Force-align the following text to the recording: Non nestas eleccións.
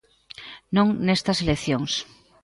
Non 0.75 0.87
nestas 1.07 1.39
eleccións. 1.45 1.91